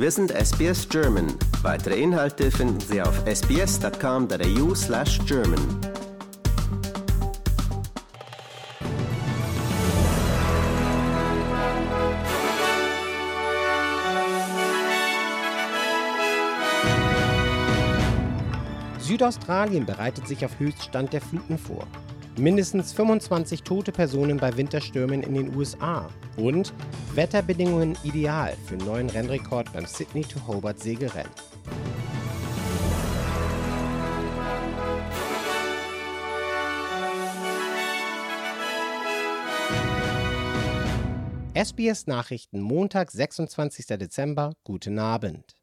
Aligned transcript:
Wir 0.00 0.12
sind 0.12 0.30
SBS 0.30 0.88
German. 0.88 1.26
Weitere 1.62 2.00
Inhalte 2.00 2.52
finden 2.52 2.78
Sie 2.78 3.02
auf 3.02 3.26
sbs.com.au/german. 3.26 5.58
Südaustralien 19.00 19.84
bereitet 19.84 20.28
sich 20.28 20.44
auf 20.44 20.60
Höchststand 20.60 21.12
der 21.12 21.22
Fluten 21.22 21.58
vor. 21.58 21.88
Mindestens 22.38 22.92
25 22.92 23.64
tote 23.64 23.90
Personen 23.90 24.36
bei 24.36 24.56
Winterstürmen 24.56 25.24
in 25.24 25.34
den 25.34 25.56
USA. 25.56 26.08
Und 26.36 26.72
Wetterbedingungen 27.14 27.98
ideal 28.04 28.56
für 28.66 28.74
einen 28.74 28.86
neuen 28.86 29.10
Rennrekord 29.10 29.72
beim 29.72 29.86
Sydney 29.86 30.22
to 30.22 30.38
Hobart 30.46 30.78
Segelrennen. 30.78 31.32
SBS 41.56 42.06
Nachrichten 42.06 42.60
Montag, 42.60 43.10
26. 43.10 43.86
Dezember. 43.98 44.52
Guten 44.62 45.00
Abend. 45.00 45.57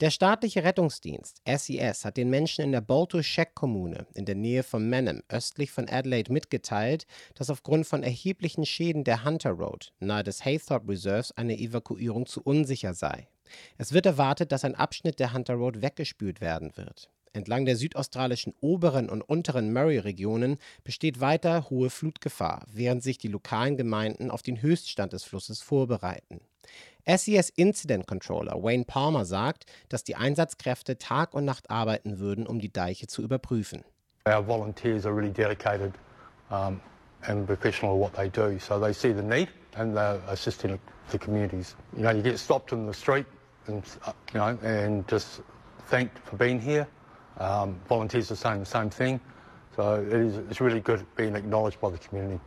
Der 0.00 0.10
staatliche 0.10 0.64
Rettungsdienst 0.64 1.42
SES 1.46 2.06
hat 2.06 2.16
den 2.16 2.30
Menschen 2.30 2.64
in 2.64 2.72
der 2.72 2.80
Bolto-Sheck-Kommune 2.80 4.06
in 4.14 4.24
der 4.24 4.34
Nähe 4.34 4.62
von 4.62 4.88
Menham 4.88 5.22
östlich 5.28 5.70
von 5.70 5.90
Adelaide 5.90 6.32
mitgeteilt, 6.32 7.06
dass 7.34 7.50
aufgrund 7.50 7.86
von 7.86 8.02
erheblichen 8.02 8.64
Schäden 8.64 9.04
der 9.04 9.26
Hunter 9.26 9.50
Road 9.50 9.92
nahe 10.00 10.24
des 10.24 10.42
Haythorpe 10.42 10.88
Reserves 10.88 11.32
eine 11.32 11.58
Evakuierung 11.58 12.24
zu 12.24 12.40
unsicher 12.40 12.94
sei. 12.94 13.28
Es 13.76 13.92
wird 13.92 14.06
erwartet, 14.06 14.52
dass 14.52 14.64
ein 14.64 14.74
Abschnitt 14.74 15.18
der 15.18 15.34
Hunter 15.34 15.56
Road 15.56 15.82
weggespült 15.82 16.40
werden 16.40 16.74
wird. 16.78 17.10
Entlang 17.34 17.66
der 17.66 17.76
südaustralischen 17.76 18.54
oberen 18.62 19.10
und 19.10 19.20
unteren 19.20 19.70
Murray-Regionen 19.70 20.56
besteht 20.82 21.20
weiter 21.20 21.68
hohe 21.68 21.90
Flutgefahr, 21.90 22.64
während 22.72 23.02
sich 23.02 23.18
die 23.18 23.28
lokalen 23.28 23.76
Gemeinden 23.76 24.30
auf 24.30 24.40
den 24.40 24.62
Höchststand 24.62 25.12
des 25.12 25.24
Flusses 25.24 25.60
vorbereiten. 25.60 26.40
SES 27.06 27.50
Incident 27.56 28.06
Controller 28.06 28.62
Wayne 28.62 28.84
Palmer 28.84 29.24
sagt, 29.24 29.66
dass 29.88 30.04
die 30.04 30.16
Einsatzkräfte 30.16 30.98
Tag 30.98 31.34
und 31.34 31.44
Nacht 31.44 31.70
arbeiten 31.70 32.18
würden, 32.18 32.46
um 32.46 32.60
die 32.60 32.72
Deiche 32.72 33.06
zu 33.06 33.22
überprüfen. 33.22 33.84
Our 34.26 34.46
volunteers 34.46 35.06
are 35.06 35.14
really 35.14 35.32
dedicated 35.32 35.92
um, 36.50 36.80
and 37.26 37.46
professional 37.46 37.94
at 37.94 38.00
what 38.00 38.14
they 38.14 38.28
do, 38.28 38.58
so 38.58 38.78
they 38.78 38.92
see 38.92 39.12
the 39.12 39.22
need 39.22 39.48
and 39.76 39.96
they're 39.96 40.20
assisting 40.28 40.78
the 41.10 41.18
communities. 41.18 41.74
You 41.96 42.02
know, 42.02 42.10
you 42.10 42.22
get 42.22 42.38
stopped 42.38 42.72
in 42.72 42.86
the 42.86 42.94
street 42.94 43.26
and 43.66 43.82
you 44.34 44.40
know 44.40 44.58
and 44.62 45.08
just 45.08 45.40
thanked 45.88 46.18
for 46.18 46.36
being 46.36 46.60
here. 46.60 46.86
Um, 47.38 47.80
volunteers 47.88 48.30
are 48.30 48.36
saying 48.36 48.60
the 48.60 48.66
same 48.66 48.90
thing, 48.90 49.20
so 49.74 49.94
it 49.94 50.12
is, 50.12 50.36
it's 50.50 50.60
really 50.60 50.80
good 50.80 51.04
being 51.16 51.34
acknowledged 51.34 51.80
by 51.80 51.90
the 51.90 51.98
community. 51.98 52.38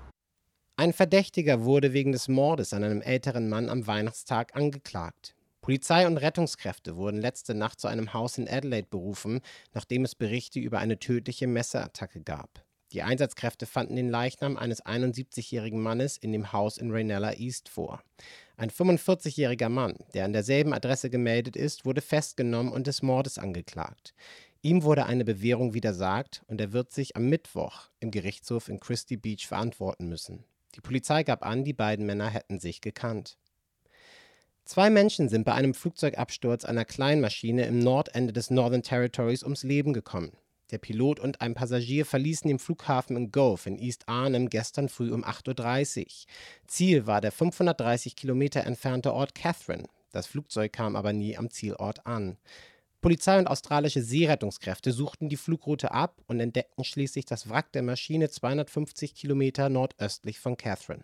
Ein 0.75 0.91
Verdächtiger 0.91 1.66
wurde 1.66 1.93
wegen 1.93 2.13
des 2.13 2.27
Mordes 2.27 2.73
an 2.73 2.83
einem 2.83 3.02
älteren 3.03 3.47
Mann 3.47 3.69
am 3.69 3.85
Weihnachtstag 3.85 4.55
angeklagt. 4.55 5.35
Polizei 5.61 6.07
und 6.07 6.17
Rettungskräfte 6.17 6.97
wurden 6.97 7.21
letzte 7.21 7.53
Nacht 7.53 7.79
zu 7.79 7.88
einem 7.88 8.13
Haus 8.13 8.39
in 8.39 8.49
Adelaide 8.49 8.88
berufen, 8.89 9.41
nachdem 9.73 10.03
es 10.03 10.16
Berichte 10.16 10.59
über 10.59 10.79
eine 10.79 10.97
tödliche 10.97 11.45
Messerattacke 11.45 12.21
gab. 12.21 12.66
Die 12.91 13.03
Einsatzkräfte 13.03 13.67
fanden 13.67 13.95
den 13.95 14.09
Leichnam 14.09 14.57
eines 14.57 14.83
71-jährigen 14.83 15.79
Mannes 15.79 16.17
in 16.17 16.31
dem 16.31 16.51
Haus 16.51 16.79
in 16.79 16.89
Rainella 16.89 17.33
East 17.33 17.69
vor. 17.69 18.01
Ein 18.57 18.71
45-jähriger 18.71 19.69
Mann, 19.69 19.95
der 20.16 20.25
an 20.25 20.33
derselben 20.33 20.73
Adresse 20.73 21.11
gemeldet 21.11 21.55
ist, 21.55 21.85
wurde 21.85 22.01
festgenommen 22.01 22.73
und 22.73 22.88
des 22.88 23.03
Mordes 23.03 23.38
angeklagt. 23.38 24.16
Ihm 24.63 24.81
wurde 24.81 25.06
eine 25.06 25.23
Bewährung 25.23 25.75
widersagt 25.75 26.41
und 26.47 26.59
er 26.59 26.73
wird 26.73 26.91
sich 26.91 27.16
am 27.16 27.29
Mittwoch 27.29 27.89
im 28.00 28.09
Gerichtshof 28.09 28.69
in 28.69 28.79
Christie 28.79 29.17
Beach 29.17 29.47
verantworten 29.47 30.09
müssen. 30.09 30.45
Die 30.75 30.81
Polizei 30.81 31.23
gab 31.23 31.45
an, 31.45 31.63
die 31.63 31.73
beiden 31.73 32.06
Männer 32.06 32.29
hätten 32.29 32.59
sich 32.59 32.81
gekannt. 32.81 33.38
Zwei 34.66 34.89
Menschen 34.89 35.28
sind 35.28 35.44
bei 35.44 35.53
einem 35.53 35.73
Flugzeugabsturz 35.73 36.63
einer 36.63 36.85
Kleinmaschine 36.85 37.66
im 37.66 37.79
Nordende 37.79 38.31
des 38.31 38.50
Northern 38.50 38.81
Territories 38.81 39.44
ums 39.44 39.63
Leben 39.63 39.94
gekommen. 39.94 40.31
Der 40.72 40.78
Pilot 40.78 41.19
und 41.19 41.41
ein 41.41 41.53
Passagier 41.53 42.06
verließen 42.06 42.47
den 42.47 42.59
Flughafen 42.59 43.17
in 43.17 43.31
Gove 43.31 43.67
in 43.67 43.78
East 43.78 44.07
Arnhem 44.07 44.50
gestern 44.50 44.89
früh 44.89 45.12
um 45.12 45.23
8.30 45.23 46.00
Uhr. 46.00 46.06
Ziel 46.66 47.06
war 47.06 47.22
der 47.22 47.31
530 47.31 48.16
Kilometer 48.16 48.63
entfernte 48.63 49.13
Ort 49.13 49.35
Catherine. 49.35 49.83
Das 50.12 50.28
Flugzeug 50.28 50.72
kam 50.72 50.95
aber 50.95 51.12
nie 51.12 51.38
am 51.38 51.50
Zielort 51.50 52.06
an. 52.07 52.38
Polizei 53.03 53.38
und 53.38 53.47
australische 53.47 54.02
Seerettungskräfte 54.02 54.94
suchten 54.94 55.28
die 55.28 55.36
Flugroute 55.36 55.91
ab 55.91 56.22
und 56.28 56.40
entdeckten 56.40 56.86
schließlich 56.86 57.25
das 57.25 57.50
Wrack 57.50 57.74
der 57.74 57.84
Maschine 57.84 58.30
250 58.30 59.14
Kilometer 59.14 59.68
nordöstlich 59.68 60.40
von 60.40 60.56
Catherine. 60.56 61.03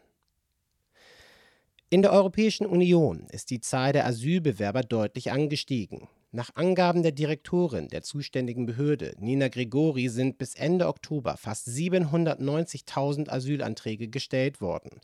In 1.89 2.01
der 2.01 2.13
Europäischen 2.13 2.65
Union 2.65 3.27
ist 3.31 3.49
die 3.49 3.59
Zahl 3.59 3.91
der 3.91 4.05
Asylbewerber 4.05 4.81
deutlich 4.81 5.31
angestiegen. 5.31 6.07
Nach 6.31 6.55
Angaben 6.55 7.03
der 7.03 7.11
Direktorin 7.11 7.89
der 7.89 8.01
zuständigen 8.01 8.65
Behörde, 8.65 9.15
Nina 9.19 9.49
Gregori, 9.49 10.07
sind 10.07 10.37
bis 10.37 10.55
Ende 10.55 10.87
Oktober 10.87 11.35
fast 11.35 11.67
790.000 11.67 13.29
Asylanträge 13.29 14.07
gestellt 14.07 14.61
worden. 14.61 15.01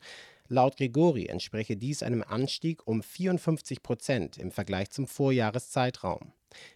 Laut 0.48 0.78
Gregori 0.78 1.26
entspreche 1.26 1.76
dies 1.76 2.04
einem 2.04 2.24
Anstieg 2.24 2.88
um 2.88 3.04
54 3.04 3.84
Prozent 3.84 4.38
im 4.38 4.52
Vergleich 4.52 4.92
zum 4.92 5.08
Vorjahreszeitraum. 5.08 6.32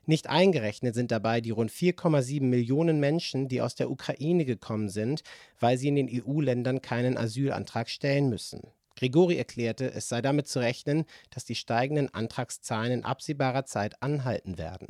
Nicht 0.05 0.27
eingerechnet 0.27 0.95
sind 0.95 1.11
dabei 1.11 1.41
die 1.41 1.51
rund 1.51 1.71
4,7 1.71 2.41
Millionen 2.41 2.99
Menschen, 2.99 3.47
die 3.47 3.61
aus 3.61 3.75
der 3.75 3.89
Ukraine 3.89 4.45
gekommen 4.45 4.89
sind, 4.89 5.23
weil 5.59 5.77
sie 5.77 5.87
in 5.87 5.95
den 5.95 6.09
EU-Ländern 6.09 6.81
keinen 6.81 7.17
Asylantrag 7.17 7.89
stellen 7.89 8.29
müssen. 8.29 8.61
Grigori 8.95 9.37
erklärte, 9.37 9.93
es 9.93 10.09
sei 10.09 10.21
damit 10.21 10.47
zu 10.47 10.59
rechnen, 10.59 11.05
dass 11.29 11.45
die 11.45 11.55
steigenden 11.55 12.13
Antragszahlen 12.13 12.91
in 12.91 13.05
absehbarer 13.05 13.65
Zeit 13.65 14.01
anhalten 14.03 14.57
werden. 14.57 14.87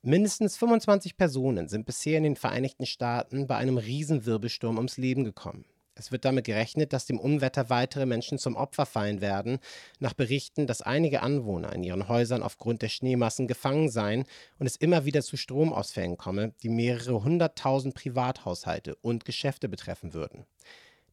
Mindestens 0.00 0.56
25 0.56 1.16
Personen 1.16 1.68
sind 1.68 1.86
bisher 1.86 2.18
in 2.18 2.24
den 2.24 2.36
Vereinigten 2.36 2.86
Staaten 2.86 3.46
bei 3.46 3.56
einem 3.56 3.78
Riesenwirbelsturm 3.78 4.76
ums 4.76 4.96
Leben 4.96 5.22
gekommen. 5.22 5.64
Es 6.02 6.10
wird 6.10 6.24
damit 6.24 6.46
gerechnet, 6.46 6.92
dass 6.92 7.06
dem 7.06 7.20
Unwetter 7.20 7.70
weitere 7.70 8.06
Menschen 8.06 8.36
zum 8.36 8.56
Opfer 8.56 8.86
fallen 8.86 9.20
werden, 9.20 9.60
nach 10.00 10.14
Berichten, 10.14 10.66
dass 10.66 10.82
einige 10.82 11.22
Anwohner 11.22 11.72
in 11.72 11.84
ihren 11.84 12.08
Häusern 12.08 12.42
aufgrund 12.42 12.82
der 12.82 12.88
Schneemassen 12.88 13.46
gefangen 13.46 13.88
seien 13.88 14.24
und 14.58 14.66
es 14.66 14.74
immer 14.74 15.04
wieder 15.04 15.22
zu 15.22 15.36
Stromausfällen 15.36 16.16
komme, 16.16 16.54
die 16.64 16.70
mehrere 16.70 17.22
hunderttausend 17.22 17.94
Privathaushalte 17.94 18.96
und 18.96 19.24
Geschäfte 19.24 19.68
betreffen 19.68 20.12
würden. 20.12 20.44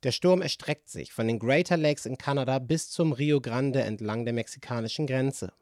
Der 0.01 0.11
Sturm 0.11 0.41
erstreckt 0.41 0.89
sich 0.89 1.13
von 1.13 1.27
den 1.27 1.37
Greater 1.37 1.77
Lakes 1.77 2.07
in 2.07 2.17
Kanada 2.17 2.57
bis 2.57 2.89
zum 2.89 3.11
Rio 3.11 3.41
Grande 3.41 3.81
entlang 3.81 4.25
der 4.25 4.33
mexikanischen 4.33 5.05
Grenze. 5.05 5.53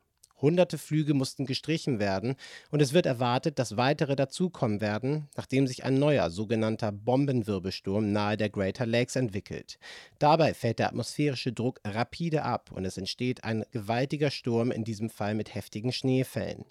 Hunderte 0.42 0.78
Flüge 0.78 1.14
mussten 1.14 1.46
gestrichen 1.46 2.00
werden 2.00 2.36
und 2.72 2.82
es 2.82 2.94
wird 2.94 3.06
erwartet, 3.06 3.60
dass 3.60 3.78
weitere 3.78 4.16
dazukommen 4.16 4.82
werden, 4.82 5.28
nachdem 5.36 5.68
sich 5.68 5.84
ein 5.84 5.98
neuer 5.98 6.30
sogenannter 6.30 6.92
Bombenwirbelsturm 6.92 8.12
nahe 8.12 8.38
der 8.38 8.50
Greater 8.50 8.86
Lakes 8.86 9.16
entwickelt. 9.16 9.80
Dabei 10.20 10.54
fällt 10.54 10.80
der 10.80 10.88
atmosphärische 10.88 11.54
Druck 11.54 11.80
rapide 11.84 12.44
ab 12.44 12.72
und 12.72 12.86
es 12.86 12.98
entsteht 12.98 13.44
ein 13.44 13.66
gewaltiger 13.72 14.30
Sturm, 14.30 14.72
in 14.72 14.84
diesem 14.84 15.10
Fall 15.10 15.34
mit 15.34 15.56
heftigen 15.56 15.92
Schneefällen. 15.92 16.66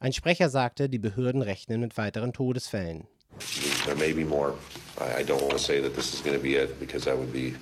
Ein 0.00 0.12
Sprecher 0.12 0.48
sagte, 0.48 0.88
die 0.88 0.98
Behörden 0.98 1.42
rechnen 1.42 1.80
mit 1.80 1.96
weiteren 1.96 2.32
Todesfällen. 2.32 3.06
There 3.84 3.96
may 3.96 4.12
be 4.12 4.24
more. 4.24 4.54
I 4.98 5.22
don't 5.22 5.40
want 5.40 5.52
to 5.52 5.58
say 5.58 5.80
that 5.80 5.94
this 5.94 6.12
is 6.12 6.22
going 6.22 6.36
to 6.36 6.42
be 6.42 6.56
it 6.56 6.78
because 6.78 7.04
that 7.04 7.16
would 7.16 7.32
be 7.32 7.54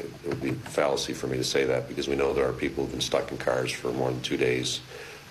it 0.00 0.28
would 0.28 0.42
be 0.42 0.52
fallacy 0.52 1.14
for 1.14 1.26
me 1.26 1.36
to 1.36 1.44
say 1.44 1.64
that 1.64 1.88
because 1.88 2.08
we 2.08 2.16
know 2.16 2.32
there 2.32 2.48
are 2.48 2.52
people 2.52 2.84
who've 2.84 2.92
been 2.92 3.00
stuck 3.00 3.30
in 3.30 3.38
cars 3.38 3.72
for 3.72 3.92
more 3.92 4.10
than 4.10 4.20
two 4.22 4.36
days, 4.36 4.80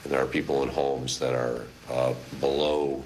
and 0.03 0.13
there 0.13 0.21
are 0.21 0.25
people 0.27 0.63
in 0.63 0.69
homes 0.69 1.19
that 1.19 1.33
are 1.33 1.65
uh, 1.91 2.13
below 2.39 3.03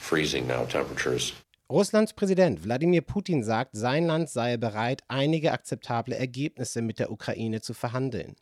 freezing 0.00 0.46
now 0.46 0.64
temperatures. 0.64 1.32
Russlands 1.68 2.12
Präsident 2.12 2.64
Wladimir 2.64 3.00
Putin 3.00 3.42
sagt, 3.42 3.76
sein 3.76 4.06
Land 4.06 4.28
sei 4.28 4.58
bereit, 4.58 5.02
einige 5.08 5.52
akzeptable 5.52 6.14
Ergebnisse 6.14 6.82
mit 6.82 6.98
der 6.98 7.10
Ukraine 7.10 7.62
zu 7.62 7.72
verhandeln. 7.72 8.36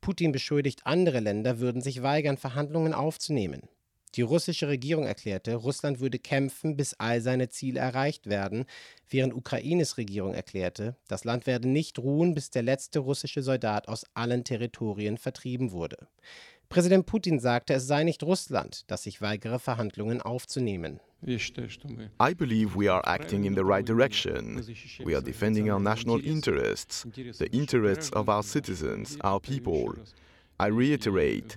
Putin 0.00 0.32
beschuldigt, 0.32 0.80
andere 0.84 1.20
Länder 1.20 1.58
würden 1.58 1.82
sich 1.82 2.02
weigern, 2.02 2.38
Verhandlungen 2.38 2.94
aufzunehmen. 2.94 3.68
Die 4.14 4.22
russische 4.22 4.68
Regierung 4.68 5.06
erklärte, 5.06 5.54
Russland 5.54 6.00
würde 6.00 6.18
kämpfen, 6.18 6.76
bis 6.76 6.92
all 6.94 7.22
seine 7.22 7.48
Ziele 7.48 7.80
erreicht 7.80 8.26
werden, 8.26 8.66
während 9.08 9.32
Ukraines 9.32 9.96
Regierung 9.96 10.34
erklärte, 10.34 10.96
das 11.08 11.24
Land 11.24 11.46
werde 11.46 11.68
nicht 11.68 11.98
ruhen, 11.98 12.34
bis 12.34 12.50
der 12.50 12.62
letzte 12.62 12.98
russische 12.98 13.42
Soldat 13.42 13.88
aus 13.88 14.04
allen 14.12 14.44
Territorien 14.44 15.16
vertrieben 15.16 15.72
wurde. 15.72 15.96
Präsident 16.68 17.06
Putin 17.06 17.38
sagte, 17.38 17.74
es 17.74 17.86
sei 17.86 18.02
nicht 18.02 18.22
Russland, 18.22 18.84
das 18.90 19.02
sich 19.02 19.20
weigere, 19.20 19.58
Verhandlungen 19.58 20.22
aufzunehmen. 20.22 21.00
I 21.24 22.34
believe 22.34 22.74
we 22.74 22.90
are 22.90 23.06
acting 23.06 23.44
in 23.44 23.54
the 23.54 23.62
right 23.62 23.86
direction. 23.86 24.56
We 25.04 25.14
are 25.14 25.22
defending 25.22 25.70
our 25.70 25.78
national 25.78 26.20
interests, 26.24 27.06
the 27.14 27.46
interests 27.52 28.12
of 28.12 28.28
our 28.28 28.42
citizens, 28.42 29.18
our 29.22 29.38
people. 29.38 29.94
I 30.58 30.66
reiterate, 30.66 31.56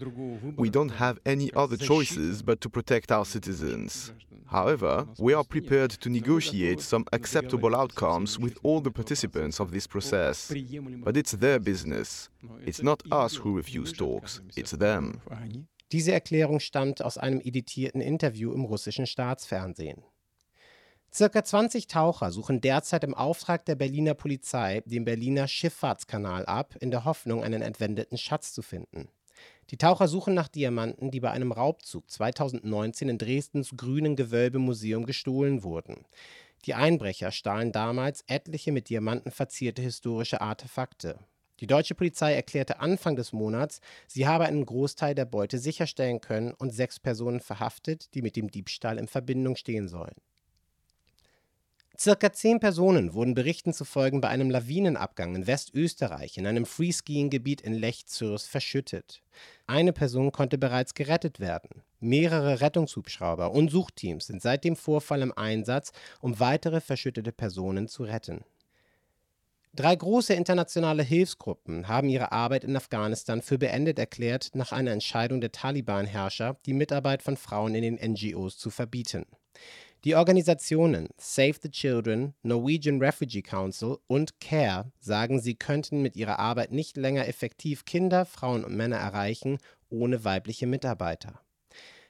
we 0.57 0.69
don't 0.69 0.89
have 0.89 1.19
any 1.25 1.51
other 1.53 1.77
choices 1.77 2.41
but 2.41 2.59
to 2.61 2.69
protect 2.69 3.11
our 3.11 3.25
citizens. 3.25 4.13
However, 4.47 5.07
we 5.19 5.33
are 5.33 5.43
prepared 5.43 5.91
to 5.91 6.09
negotiate 6.09 6.81
some 6.81 7.05
acceptable 7.11 7.75
outcomes 7.75 8.39
with 8.39 8.57
all 8.63 8.81
the 8.81 8.91
participants 8.91 9.59
of 9.59 9.71
this 9.71 9.87
process. 9.87 10.51
But 11.03 11.17
it's 11.17 11.33
their 11.33 11.59
business. 11.59 12.29
It's 12.65 12.81
not 12.81 13.03
us 13.11 13.35
who 13.35 13.55
refuse 13.55 13.93
talks, 13.93 14.41
it's 14.55 14.71
them. 14.71 15.21
Diese 15.91 16.11
Erklärung 16.11 16.59
stammt 16.59 17.03
aus 17.03 17.17
einem 17.17 17.39
editierten 17.41 18.01
Interview 18.01 18.51
im 18.53 18.65
russischen 18.65 19.05
Staatsfernsehen. 19.05 20.03
Circa 21.15 21.45
20 21.45 21.87
Taucher 21.87 22.29
suchen 22.29 22.59
derzeit 22.59 23.05
im 23.05 23.13
Auftrag 23.13 23.63
der 23.63 23.75
Berliner 23.75 24.15
Polizei 24.15 24.83
den 24.85 25.05
Berliner 25.05 25.47
Schifffahrtskanal 25.47 26.45
ab, 26.45 26.75
in 26.81 26.91
der 26.91 27.05
Hoffnung, 27.05 27.41
einen 27.41 27.61
entwendeten 27.61 28.17
Schatz 28.17 28.51
zu 28.51 28.61
finden. 28.61 29.07
Die 29.69 29.77
Taucher 29.77 30.09
suchen 30.09 30.33
nach 30.33 30.49
Diamanten, 30.49 31.11
die 31.11 31.21
bei 31.21 31.31
einem 31.31 31.53
Raubzug 31.53 32.11
2019 32.11 33.07
in 33.07 33.17
Dresdens 33.17 33.77
Grünen 33.77 34.17
Gewölbemuseum 34.17 35.05
gestohlen 35.05 35.63
wurden. 35.63 36.03
Die 36.65 36.73
Einbrecher 36.73 37.31
stahlen 37.31 37.71
damals 37.71 38.25
etliche 38.27 38.73
mit 38.73 38.89
Diamanten 38.89 39.31
verzierte 39.31 39.81
historische 39.81 40.41
Artefakte. 40.41 41.19
Die 41.61 41.67
deutsche 41.67 41.95
Polizei 41.95 42.33
erklärte 42.33 42.81
Anfang 42.81 43.15
des 43.15 43.31
Monats, 43.31 43.79
sie 44.05 44.27
habe 44.27 44.43
einen 44.43 44.65
Großteil 44.65 45.15
der 45.15 45.23
Beute 45.23 45.59
sicherstellen 45.59 46.19
können 46.19 46.51
und 46.51 46.71
sechs 46.71 46.99
Personen 46.99 47.39
verhaftet, 47.39 48.13
die 48.15 48.21
mit 48.21 48.35
dem 48.35 48.51
Diebstahl 48.51 48.97
in 48.97 49.07
Verbindung 49.07 49.55
stehen 49.55 49.87
sollen. 49.87 50.15
Circa 51.97 52.33
zehn 52.33 52.59
Personen 52.59 53.13
wurden 53.13 53.35
Berichten 53.35 53.73
zufolge 53.73 54.19
bei 54.19 54.27
einem 54.27 54.49
Lawinenabgang 54.49 55.35
in 55.35 55.47
Westösterreich 55.47 56.37
in 56.37 56.45
einem 56.45 56.65
Freeskiing-Gebiet 56.65 57.61
in 57.61 57.73
Lech-Zürs 57.73 58.47
verschüttet. 58.47 59.21
Eine 59.65 59.93
Person 59.93 60.31
konnte 60.31 60.57
bereits 60.57 60.93
gerettet 60.93 61.39
werden. 61.39 61.83
Mehrere 61.99 62.59
Rettungshubschrauber 62.59 63.51
und 63.51 63.71
Suchteams 63.71 64.27
sind 64.27 64.41
seit 64.41 64.63
dem 64.63 64.75
Vorfall 64.75 65.21
im 65.21 65.31
Einsatz, 65.37 65.91
um 66.19 66.39
weitere 66.39 66.81
verschüttete 66.81 67.31
Personen 67.31 67.87
zu 67.87 68.03
retten. 68.03 68.43
Drei 69.73 69.95
große 69.95 70.33
internationale 70.33 71.03
Hilfsgruppen 71.03 71.87
haben 71.87 72.07
ihre 72.09 72.31
Arbeit 72.31 72.63
in 72.63 72.75
Afghanistan 72.77 73.41
für 73.41 73.57
beendet 73.57 73.99
erklärt, 73.99 74.51
nach 74.53 74.71
einer 74.71 74.91
Entscheidung 74.91 75.41
der 75.41 75.51
Taliban-Herrscher, 75.51 76.57
die 76.65 76.73
Mitarbeit 76.73 77.21
von 77.21 77.35
Frauen 77.35 77.75
in 77.75 77.81
den 77.81 78.11
NGOs 78.13 78.57
zu 78.57 78.69
verbieten. 78.69 79.25
Die 80.05 80.15
Organisationen 80.15 81.09
Save 81.17 81.55
the 81.63 81.71
Children, 81.71 82.35
Norwegian 82.43 83.01
Refugee 83.01 83.41
Council 83.41 83.97
und 84.05 84.39
CARE 84.39 84.91
sagen, 84.99 85.41
sie 85.41 85.55
könnten 85.55 86.03
mit 86.03 86.15
ihrer 86.15 86.37
Arbeit 86.37 86.71
nicht 86.71 86.95
länger 86.95 87.27
effektiv 87.27 87.85
Kinder, 87.85 88.27
Frauen 88.27 88.63
und 88.63 88.75
Männer 88.75 88.97
erreichen 88.97 89.57
ohne 89.89 90.23
weibliche 90.23 90.67
Mitarbeiter. 90.67 91.41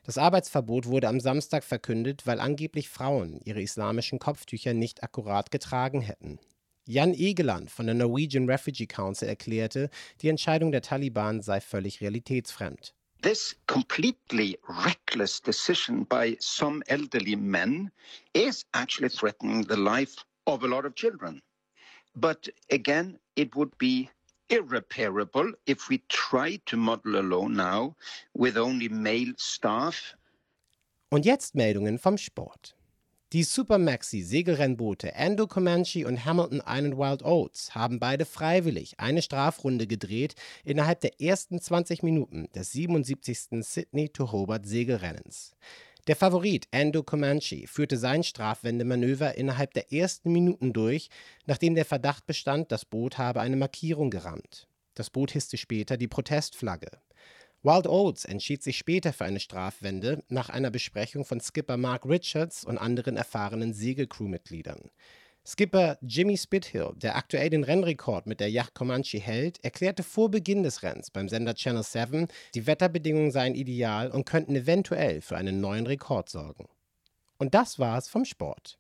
Das 0.04 0.18
Arbeitsverbot 0.18 0.88
wurde 0.88 1.08
am 1.08 1.22
Samstag 1.22 1.64
verkündet, 1.64 2.28
weil 2.28 2.42
angeblich 2.42 2.90
Frauen 2.90 3.40
ihre 3.46 3.62
islamischen 3.62 4.20
Kopftücher 4.20 4.74
nicht 4.74 5.02
akkurat 5.02 5.50
getragen 5.50 6.02
hätten. 6.02 6.38
Jan 6.86 7.14
Egeland 7.14 7.72
von 7.72 7.86
der 7.86 7.96
Norwegian 7.96 8.50
Refugee 8.50 8.88
Council 8.88 9.30
erklärte, 9.30 9.90
die 10.22 10.28
Entscheidung 10.28 10.74
der 10.74 10.82
Taliban 10.82 11.42
sei 11.42 11.62
völlig 11.62 12.02
realitätsfremd. 12.02 12.94
This 13.26 13.56
completely 13.66 14.56
reckless 14.70 15.40
decision 15.40 16.04
by 16.04 16.38
some 16.40 16.84
elderly 16.88 17.36
men 17.36 17.90
is 18.36 18.66
actually 18.76 19.10
threatening 19.10 19.64
the 19.64 19.78
life 19.78 20.24
of 20.46 20.64
a 20.64 20.68
lot 20.68 20.86
of 20.86 20.94
children. 20.94 21.42
But 22.16 22.48
again, 22.70 23.18
it 23.36 23.56
would 23.56 23.76
be 23.80 24.12
irreparable 24.52 25.54
if 25.66 25.90
we 25.90 26.04
try 26.08 26.60
to 26.68 26.78
model 26.78 27.20
a 27.20 27.26
law 27.26 27.48
now 27.48 27.96
with 28.36 28.58
only 28.58 28.90
male 28.90 29.34
staff. 29.38 30.14
Und 31.10 31.26
jetzt 31.26 31.56
Meldungen 31.56 31.98
vom 31.98 32.20
Sport. 32.20 32.76
Die 33.34 33.44
Supermaxi-Segelrennboote 33.44 35.14
Endo 35.14 35.48
Comanche 35.48 36.06
und 36.06 36.26
Hamilton 36.26 36.62
Island 36.64 36.96
Wild 36.96 37.24
Oats 37.24 37.74
haben 37.74 38.00
beide 38.00 38.24
freiwillig 38.24 39.00
eine 39.00 39.24
Strafrunde 39.24 39.88
gedreht 39.88 40.36
innerhalb 40.64 41.02
der 41.02 41.20
ersten 41.20 41.60
20 41.60 42.04
Minuten 42.04 42.48
des 42.54 42.72
77. 42.74 43.66
Sydney 43.66 44.10
to 44.10 44.32
Hobart 44.32 44.68
Segelrennens. 44.68 45.56
Der 46.06 46.16
Favorit 46.16 46.68
Endo 46.70 47.02
Comanche 47.02 47.68
führte 47.68 47.98
sein 47.98 48.22
Strafwendemanöver 48.22 49.36
innerhalb 49.36 49.74
der 49.74 49.92
ersten 49.92 50.32
Minuten 50.32 50.72
durch, 50.72 51.10
nachdem 51.48 51.74
der 51.74 51.86
Verdacht 51.86 52.28
bestand, 52.28 52.72
das 52.72 52.86
Boot 52.86 53.18
habe 53.18 53.42
eine 53.42 53.56
Markierung 53.56 54.12
gerammt. 54.12 54.68
Das 54.94 55.10
Boot 55.10 55.32
hisste 55.32 55.58
später 55.58 55.98
die 55.98 56.08
Protestflagge. 56.08 56.92
Wild 57.66 57.88
Oats 57.88 58.26
entschied 58.26 58.62
sich 58.62 58.78
später 58.78 59.12
für 59.12 59.26
eine 59.26 59.40
Strafwende 59.40 60.24
nach 60.30 60.50
einer 60.50 60.70
Besprechung 60.70 61.26
von 61.26 61.42
Skipper 61.42 61.78
Mark 61.78 62.06
Richards 62.06 62.64
und 62.64 62.78
anderen 62.78 63.18
erfahrenen 63.18 63.74
Segelcrew-Mitgliedern. 63.74 64.92
Skipper 65.44 65.98
Jimmy 66.02 66.38
Spithill, 66.38 66.92
der 66.96 67.16
aktuell 67.16 67.50
den 67.50 67.64
Rennrekord 67.64 68.28
mit 68.28 68.40
der 68.40 68.52
Yacht 68.52 68.76
Comanche 68.76 69.18
hält, 69.18 69.64
erklärte 69.64 70.04
vor 70.04 70.30
Beginn 70.30 70.62
des 70.62 70.84
Rennens 70.84 71.10
beim 71.10 71.28
Sender 71.28 71.56
Channel 71.56 71.82
7, 71.82 72.28
die 72.54 72.68
Wetterbedingungen 72.68 73.32
seien 73.32 73.56
ideal 73.56 74.12
und 74.12 74.28
könnten 74.28 74.56
eventuell 74.56 75.22
für 75.22 75.36
einen 75.36 75.60
neuen 75.60 75.88
Rekord 75.88 76.30
sorgen. 76.30 76.68
Und 77.40 77.56
das 77.56 77.80
war's 77.80 78.08
vom 78.08 78.26
Sport. 78.26 78.78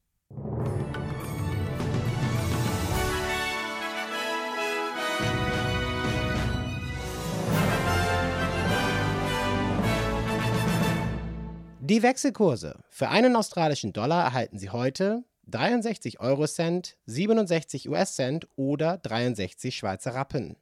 Die 11.87 12.01
Wechselkurse. 12.01 12.79
Für 12.89 13.09
einen 13.09 13.35
australischen 13.35 13.93
Dollar 13.93 14.23
erhalten 14.23 14.57
Sie 14.57 14.71
heute 14.71 15.23
63 15.45 16.19
Eurocent, 16.19 16.97
67 17.05 17.87
US-Cent 17.89 18.47
oder 18.55 18.97
63 18.97 19.77
Schweizer 19.77 20.15
Rappen. 20.15 20.57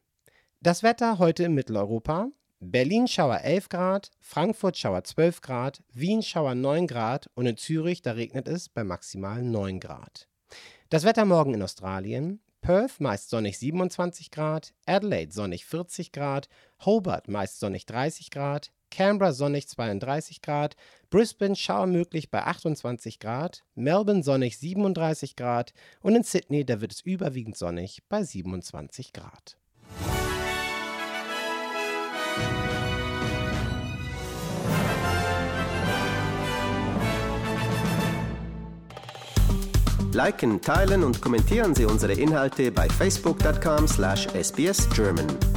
Das 0.60 0.84
Wetter 0.84 1.20
heute 1.20 1.46
in 1.46 1.54
Mitteleuropa. 1.54 2.28
Berlin 2.60 3.08
Schauer 3.08 3.40
11 3.40 3.70
Grad, 3.70 4.12
Frankfurt 4.20 4.78
Schauer 4.78 5.06
12 5.06 5.40
Grad, 5.40 5.82
Wien 5.94 6.24
Schauer 6.24 6.56
9 6.56 6.88
Grad 6.88 7.30
und 7.36 7.46
in 7.46 7.56
Zürich, 7.56 8.02
da 8.02 8.12
regnet 8.12 8.50
es 8.50 8.68
bei 8.68 8.84
maximal 8.84 9.42
9 9.42 9.80
Grad. 9.80 10.28
Das 10.90 11.06
Wetter 11.06 11.24
morgen 11.24 11.54
in 11.54 11.62
Australien. 11.62 12.42
Perth 12.60 13.00
meist 13.00 13.30
sonnig 13.30 13.60
27 13.60 14.30
Grad, 14.30 14.74
Adelaide 14.86 15.32
sonnig 15.32 15.66
40 15.66 16.12
Grad, 16.12 16.50
Hobart 16.84 17.30
meist 17.30 17.62
sonnig 17.62 17.86
30 17.86 18.30
Grad, 18.30 18.74
Canberra 18.94 19.34
sonnig 19.34 19.68
32 19.68 20.42
Grad, 20.44 20.76
Brisbane 21.10 21.56
Schauer 21.56 21.88
möglich 21.88 22.30
bei 22.30 22.44
28 22.44 23.18
Grad, 23.20 23.64
Melbourne 23.74 24.22
sonnig 24.22 24.60
37 24.60 25.36
Grad 25.36 25.74
und 26.02 26.16
in 26.16 26.22
Sydney, 26.24 26.64
da 26.64 26.80
wird 26.80 26.92
es 26.92 27.02
überwiegend 27.02 27.58
sonnig 27.58 28.04
bei 28.08 28.24
27 28.24 29.12
Grad. 29.12 29.58
Liken, 40.12 40.62
teilen 40.62 41.04
und 41.04 41.20
kommentieren 41.20 41.74
Sie 41.74 41.86
unsere 41.86 42.14
Inhalte 42.14 42.72
bei 42.72 42.88
facebook.com/sbsgerman. 42.88 45.53